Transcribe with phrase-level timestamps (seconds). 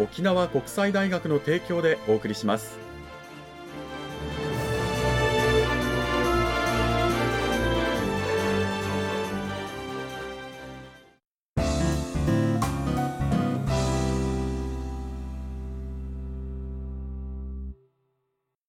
[0.00, 2.89] 沖縄国際大学の提供でお送りします。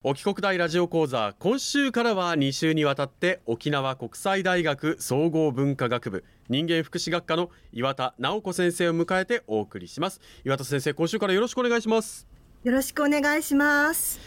[0.03, 10.19] 沖国大ラジオ講座今週からは2週にわたって沖縄国際大学総合文化学部人間福祉学科の岩田直子先生を迎えてお送りします。
[10.43, 12.25] 岩田先生今週からよろしくお願いします。
[12.63, 14.19] よろしくお願いします。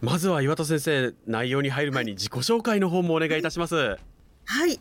[0.00, 3.74] まずは岩田先生内容に入る前に自己紹介の方もお願いいたします。
[3.74, 3.98] はい、
[4.46, 4.80] はい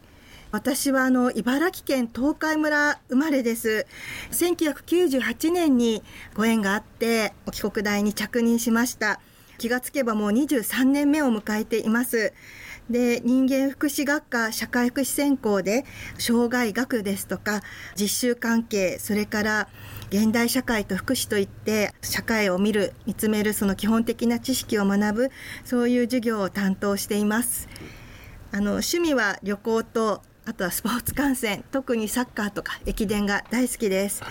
[0.54, 3.86] 私はあの茨城県東海村生まれです。
[4.32, 6.04] 1998年に
[6.36, 9.20] ご縁があって沖国大に着任しました
[9.58, 12.34] 気がつけばもう23年目を迎えています。
[12.90, 15.84] で人間福祉学科社会福祉専攻で
[16.18, 17.62] 障害学ですとか
[18.00, 19.68] 実習関係それから
[20.10, 25.32] 現代社会と福祉といって社会を見る見つめるその基本的な知識を学ぶ
[25.66, 27.68] そういう授業を担当しています。
[28.54, 34.24] あの趣味は旅行とあとはスポーツ観戦特にサッカーとか駅伝が大好きです。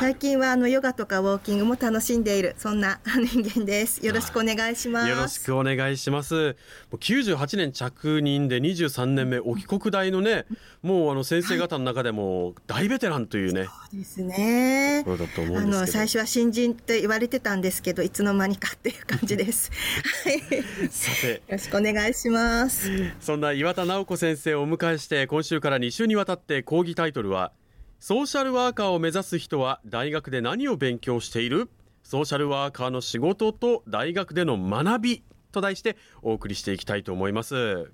[0.00, 4.04] 最近はあのヨガとかウォーキングも楽しんでいるそんな人間です。
[4.04, 5.08] よろしくお願いします。
[5.08, 6.56] よろしくお願いします。
[6.90, 10.44] 98年着任で23年目沖国大のね
[10.82, 19.70] もうあの先生方の中でも大ベテランというね、はい、そうですねあの最初は新人と言われてたんですけどいつの間にかっていう感じです。
[20.90, 21.34] さて。
[21.34, 22.90] よろしくお願いします。
[23.20, 27.52] そんな岩田直子先生をお迎えして今週から2週にわたって講義タイトルは
[27.98, 31.68] ソーシャルワーカーを目指す人は大学で何を勉強している？
[32.02, 35.22] ソーシャルワーカーの仕事と大学での学び
[35.52, 37.90] と題してお送りしていきたいと思います。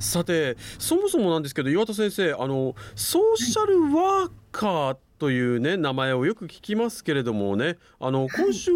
[0.00, 8.72] さてそもそもなんですけど岩田先生あのソーシャルワーカーというね名前をよく聞きますけれどもねあの今週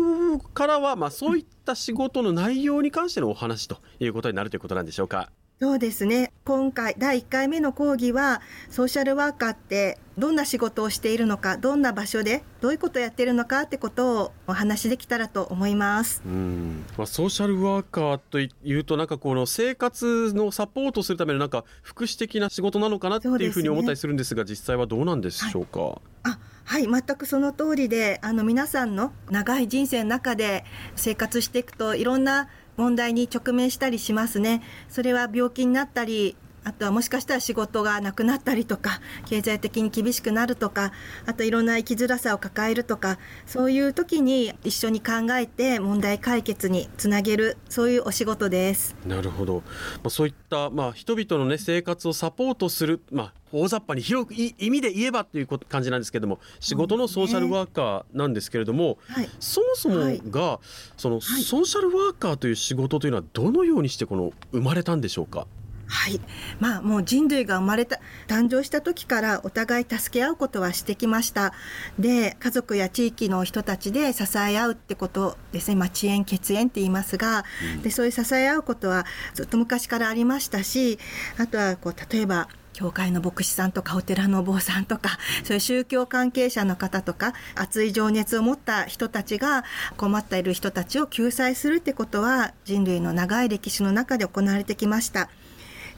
[0.54, 5.30] からはまあそういった仕事の内容に関してのお話ということになるということなんでしょうか？
[5.62, 6.32] そうですね。
[6.46, 8.40] 今回第1回目の講義は
[8.70, 16.22] ソーシャルワーカーってどんな仕事をしているのかどんな場所でどういうことをやってるのかってことをお話しできたらと思います。
[16.24, 26.86] うん、まあ、ソーシャルワーカーというとなんかこの生活のサポートするためのなんか福祉的な仕事なのかなっていうふうに思ったりするんですが、ね、実際はどうなんでしょうか、はいあはい。
[26.86, 30.64] 全くその通りであの皆さんの長い人生の中で
[30.96, 34.62] 生活していくといろんな問題に直面したりしますね。
[34.88, 40.92] それは病気になったりあとはもしかしたら仕事がなくなったりとか経済的に厳しくなるとか
[41.26, 48.94] あといろんな生きづらさを抱えるとかそういう時に一緒に考えて問題解決につなげるそういうお仕事です。
[49.06, 49.62] なるほど、ま
[50.04, 59.96] あ、そういった、まあ、人々の、ね、生活をサポートする、まあ、大雑把に広く意味で言えばという感じなんですけども仕事のソーシャルワーカーなんですけれども、ねはい、そもそも
[60.30, 60.58] が、はい、
[60.96, 65.46] そのソーシャルワーカーという仕事というのはどのようにしてこの生まれたんでしょうか？
[65.90, 66.20] はい。
[66.60, 71.52] まあもう人類が生まれた、誕生した時からお互い助け合うことはしてきました。
[71.98, 75.74] で、家族や地域の人たちで支え合うってことですね。
[75.74, 77.44] まあ遅延、血縁って言いますが、
[77.76, 79.04] うん、で、そういう支え合うことは
[79.34, 81.00] ずっと昔からありましたし、
[81.38, 89.64] あとはこう、例えば、教会の牧師さんとかお寺のお坊さんとかそういう宗教関係者の方とか熱い情熱を持った人たちが
[89.96, 95.28] 困っている人たちを救済するってことは人類の長い歴史の中で行われてきました。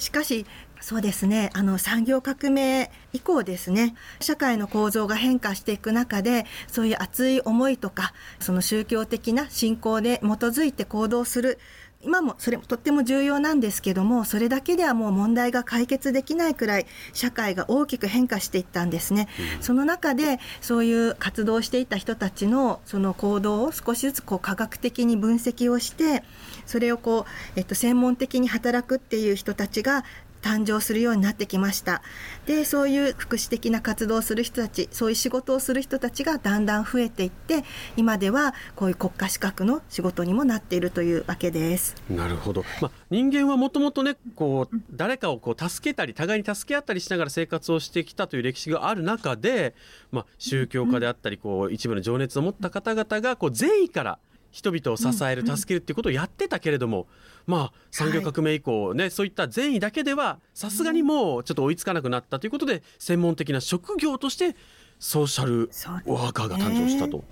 [0.03, 0.47] しかし
[0.81, 11.61] そうですねあの産業革命以降ですね社会の構造が変化していく中でそういう熱い思いとかその宗教的な信仰で基づいて行動する
[12.05, 19.29] 今もそれもとっても重要なんですけどもそれだけではもう問題が解決できないくらい社会が大きく変化していったんですね、
[19.59, 26.25] うん、その中でそういう活動していた人たちのその行動を少しずつこう科学的に分析をして
[26.67, 30.05] それをこう、えっと、専門的に働くっていう人たちが
[30.43, 32.03] 誕生するようになってきました。
[32.47, 37.65] でそういう福祉的な活動をする人たちそういう仕事をする人たちがだんだん増えていって
[37.97, 41.95] 今ではこういう国家資格の仕事にもなっているというわけです。
[42.11, 49.75] なるほど、まあ、人間はもともとねこう誰かをこう助けたり互いに助け合ったりしながら生活をしてきたという歴史がある中で、
[50.11, 54.19] まあ、宗教家であったりこう一部の情熱を持った方々がこう善意から
[54.53, 57.09] 人々を支える、助けるっていうことをやってたけれども、
[57.47, 64.55] まあ、産業革命以降ね、はい、そういった善意だけではさすがにもうちょっと追いつかなくなったということで専門的な職業として
[65.01, 65.71] ソーシャル
[66.07, 67.25] ワーカーが誕生したと。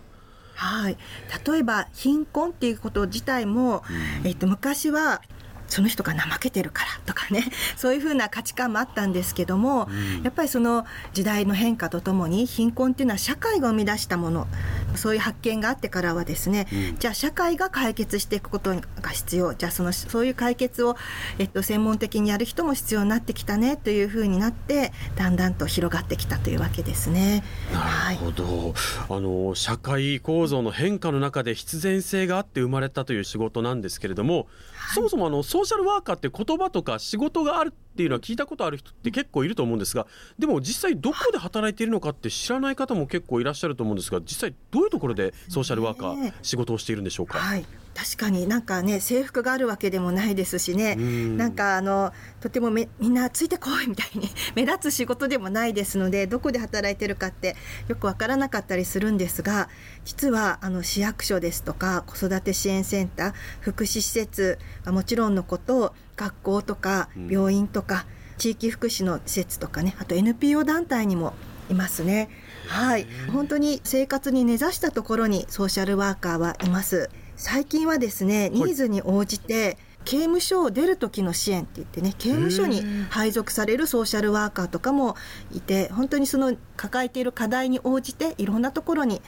[0.54, 0.98] はい、
[1.46, 3.82] 例えば貧困っていうこと自体も、
[4.22, 5.22] うん、えっと、昔は
[5.70, 7.44] その人が怠けてるからとかね
[7.76, 10.84] そういうふうな価値観もあったんですけども、うん、やっぱりその
[11.14, 14.48] 時代の変化とともに貧困っていうのは社会が生み出したもの
[14.96, 19.54] そういう発見があってからはですね、うん、じゃあ社会が解決していくことが必要。
[19.54, 20.96] じゃあそのそういう解決を、
[21.38, 27.42] えっと、専門的にやる人も必要になってきたねというふうになってだんだんと広がってきたというわけですね。
[27.72, 28.74] なるほど、はい、
[29.10, 40.06] あの社会構造の変化の中で必然性があって生まれたという仕事なんですけれども、はい、そもそもあのソーシャルワーカーって言葉とか仕事があるっていうのは聞いたことある人って結構いると思うんですが
[40.38, 47.38] でも実際どこで働いているのかって知らない方も結構いらっしゃると思うんですが実際どういうところでソーシャルワーカー仕事をしているんでしょうか？
[47.38, 47.64] はい
[47.94, 50.96] 確かになんかね制服があるわけでもないですしね。
[50.96, 57.56] なんかあのとてもみんなついてこいみたいに 目立つ仕事でもないですのでどこで働いてるかって
[57.88, 59.68] よくわからなかったりするんですが
[60.04, 68.04] 実はあの市役所ですとか子育て支援センター福祉施設はもちろんのこと学校とか病院とか、
[68.36, 71.34] 地域福祉の施設とかねあと NPO 団体にも
[71.70, 72.28] いますね。
[72.68, 77.10] はい、本当に生活に根ざしたところにソーシャルワーカーはいます。
[77.40, 85.14] 最近はですねニーズに応じて、刑務所を出る時の支援って言ってね刑務所に配属されるソーシャルワーカーとかも
[85.52, 89.20] いて本当にその抱えている課題に応じていろんなところに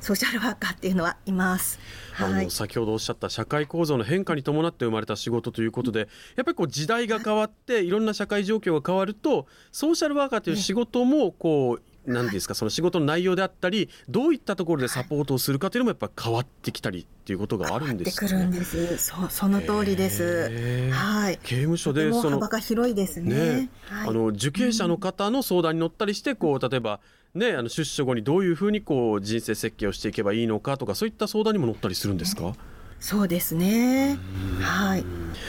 [0.00, 1.78] ソーシャルワーカーっていうのはいます。
[2.18, 18.98] あの先ほどおっしゃった社会構造の変化に伴って生まれた仕事ということでやっぱりこう時代が変わっていろんな社会状況が変わるとソーシャルワーカーという仕事もこう何ですかその仕事の内容であったりどういったところでサポートをするかというのもやっぱ変わってきたりっていうことがあるんです、ね、くるんです。
[18.98, 20.90] そうその通りです。
[20.90, 21.38] はい。
[21.42, 27.00] 刑務所でその幅が広いですね、ねはい、あの受刑者の方の相談に乗ったりしてこう例えば
[27.34, 32.54] ねあの出所後にどういうふうにこう人生設計をしていけばいいのかとかそういった相談にも乗ったりするんですか、
[33.00, 34.18] そうですね。
[34.60, 35.04] はい。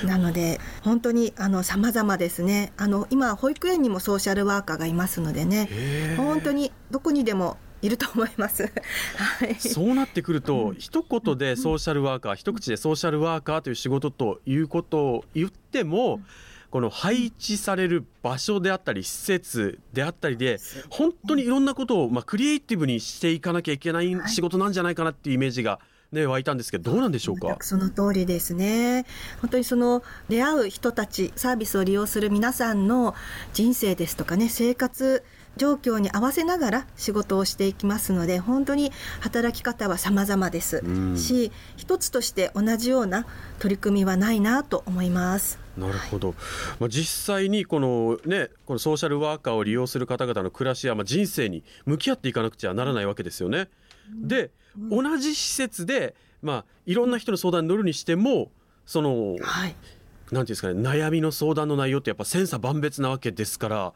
[0.06, 2.72] なので本当にあの様々ですね。
[2.78, 5.70] あの今保育園にもソーシャルワーカーがいますのでね。
[6.18, 8.64] 本当にどこにでもいると思います。
[9.18, 16.26] はい、そうなってくると、うん、一言でソーシャルワーカー、一口でソーシャルワーカーという仕事ということを言っても、うん
[16.72, 20.58] この配置される場所であったり施設であったりで
[20.90, 25.80] 本当にいろんなことをまあクリエイティブにしていかなきゃいけない仕事なんじゃないかなっていうイメージが
[26.12, 27.58] ね、湧いたんですけど、どうなんでしょうか？
[27.62, 29.06] その通りですね。
[29.40, 33.16] 本当にその出会う人たち、サービスを利用する皆さんの
[33.54, 35.24] 人生ですとかね、生活
[35.58, 40.84] 状況に合わせながら仕事をしていきますので、本当に働き方は様々です
[41.16, 43.26] し、一つとして同じような
[43.60, 45.60] 取り組みはないなと思います。
[45.78, 46.38] なるほど、はい、
[46.82, 53.70] まあ、実際にこの,、ね、このソーシャルワーカーを利用する方々の暮らしや、まあ、人生に向き合っていかなくちゃならないわけですよね。
[54.10, 54.52] で、
[54.90, 58.52] 同じ施設で、まあ、いろんな人の相談に乗るにしても
[58.86, 63.94] その、はい、なんていうんですかね悩みの相談の内容ってやっぱ千差万別なわけですから。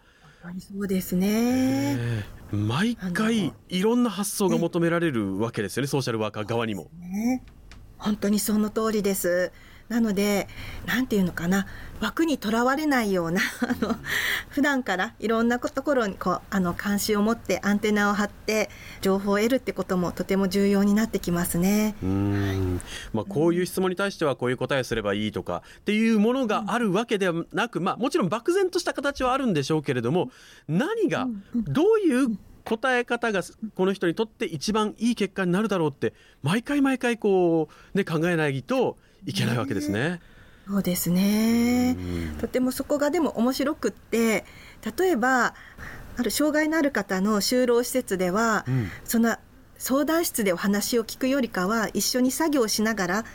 [0.60, 6.92] そうですね、毎回いろんな発想が求められるわけですよねソーシャルワーカー側にも。
[7.00, 7.44] ね、
[7.98, 9.52] 本当にその通りです。
[9.90, 10.48] なので
[10.86, 11.68] 何て言うのかな
[12.02, 13.96] 枠にとらわれないような あの
[14.50, 18.70] 普段からいろんなところにこうあの関心を持ってアンテナを張って
[19.02, 21.96] 情報を得るってこともとても重要になってきますね。
[22.04, 22.82] うん
[23.14, 30.32] まあ、こういう質問に対してはこういう答えをすればいいとかっていうものがあるわけではなく、まあ、もちろん漠然とした形はあるんでしょうけれども
[30.68, 33.42] 何がどういう答え方が
[33.76, 40.22] この人にとって一番いい結果になるだろうって毎回毎回こう、ね、考えないといけないわけですね。
[40.68, 41.96] そうですね、
[42.42, 44.46] とてもそこがでも面白くって
[44.98, 45.54] 例えば
[46.18, 49.38] ある障害のある方の就労施設では、うん、その
[49.78, 53.26] 相談室でお話を聞くよりかは一緒に作業をしながら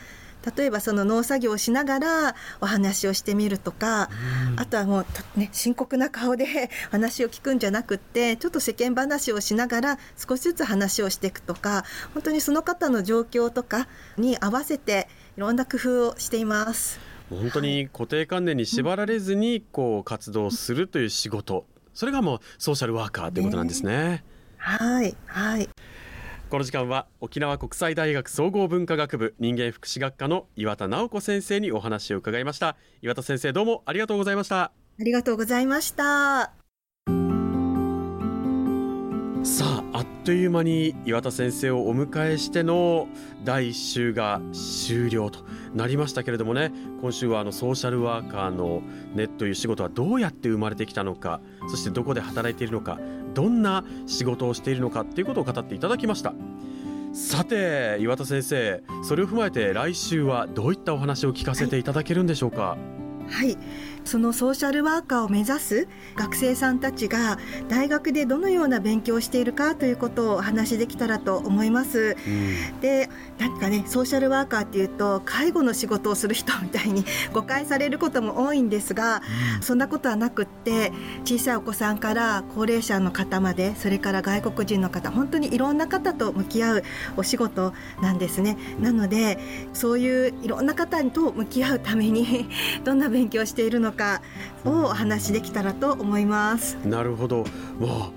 [0.55, 4.09] 例えばその農作業をしながらお話をしてみるとか、
[4.51, 5.05] うん、あとはもう、
[5.35, 15.07] ね、深刻な顔で 話を聞くんじゃなくってちょっと世間話をしながら少しずつ話をしていくとか本当にその方の状況とかに合わせて
[15.37, 16.99] いろんな工夫をしています。
[17.29, 23.93] 本当に固定観念に縛られずにこう活動するという仕事、それがもうソーシャルワーカーということなんですね。
[23.93, 24.23] ね
[24.57, 25.15] はい。
[25.25, 25.69] はい。
[26.49, 32.75] この時間は沖縄国際大学総合文化学部人間福祉学科の岩田直子先生にお話を伺いました。
[33.01, 34.63] 岩田先生どうもありがとうございました。
[34.63, 36.51] ありがとうございました。
[39.43, 39.65] さ
[40.23, 43.07] という間に岩田先生をお迎えしての
[43.43, 45.39] 第1週が終了と
[45.73, 46.71] なりましたけれどもね。
[47.01, 48.83] 今週はあのソーシャルワーカーの
[49.15, 52.99] ネットという仕事はどうやって生まれてきたのかそしてどこで働いているのか
[53.33, 56.33] どんな仕事をしているのかっていうことを語っていただきました。
[57.13, 62.77] さて岩田先生それを踏まえて来週はどういったお話を聞かせていただけるんでしょうか？
[63.31, 63.57] はい
[64.03, 67.37] そのソーシャルワーカーを目指す学生さんたちが
[67.69, 72.17] 大学でどのような勉強をしているかということをお話しできたらと思います。
[72.27, 79.21] うん、でなんかねソーシャルワーカーっていうと介護の仕事をする人みたいに誤解されることも多いんですが、
[79.57, 80.91] うん、そんなことはなくって
[81.23, 86.83] 小さいお子さんから高齢者の方までそれから外国人の方本当にいろんな方と向き合う
[87.17, 88.57] お仕事なんですね。
[88.79, 89.37] なので
[89.73, 92.49] そういういろんな方と向き合うために
[92.83, 94.23] どんな勉勉強しているのか
[94.65, 96.75] をお話しできたらと思います。
[96.85, 97.41] なるほど。
[97.79, 98.11] わ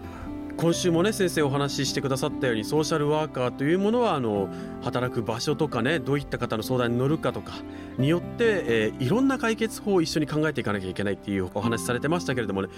[0.56, 4.48] 今週もね先生お話ししてくださったようにソーシャルワーカーというものはあの
[4.82, 7.54] 働く場所とかねどういった方の相談に乗るかとか
[7.98, 12.68] によって、えー、いろんな解決法を一緒に考えていかなきゃいけないっていうお話されてましたけれどもね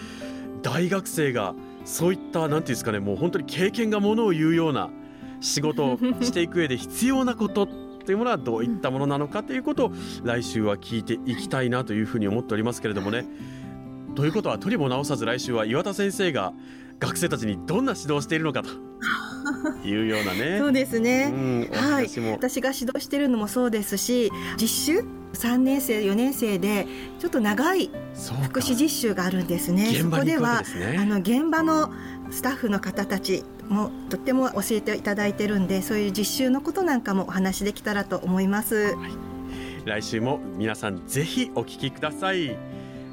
[0.62, 1.54] 大学生が
[1.84, 4.88] そういった何て言うんですかねもう本当に経験がものを言うような
[5.40, 7.68] 仕事をしていく上で必要なこと
[8.06, 13.26] というものはどういったものなのかということを来週は聞いていきたいなというふうに思っておりますけれどもね。
[14.14, 16.54] ということはとりも直さず来週は岩田先生が
[17.00, 18.68] 学生たちにどんな指導をしているのかと
[19.86, 20.58] いうようなね。
[20.62, 26.86] そうですね、うん、はい、私が指導しているのもそうですし実習？3年生4年生で
[27.18, 27.90] ちょっと長い
[28.44, 29.92] 福祉実習があるんですね。
[30.00, 30.62] そこでは
[30.98, 31.92] あの現場の
[32.30, 39.12] スタッフの方たちもとっても教えていただいてるんでそういう実習のことなんかもお話できたらと思います、はい、
[39.84, 42.56] 来週も皆さんぜひお聞きください。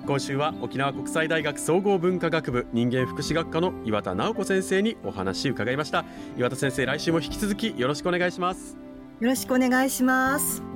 [0.06, 6.04] 今週は沖縄国際大学総合文化学部人間福祉学科の岩田直子先生にお話伺いました。
[6.38, 8.84] 岩田先生来週も引き続きよろしくお願いします。
[9.20, 10.73] よろしくお願いします